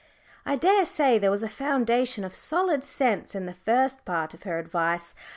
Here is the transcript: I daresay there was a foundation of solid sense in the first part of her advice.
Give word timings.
I 0.47 0.55
daresay 0.55 1.19
there 1.19 1.29
was 1.29 1.43
a 1.43 1.47
foundation 1.47 2.23
of 2.23 2.33
solid 2.33 2.83
sense 2.83 3.35
in 3.35 3.45
the 3.45 3.53
first 3.53 4.03
part 4.03 4.33
of 4.33 4.41
her 4.41 4.57
advice. 4.57 5.13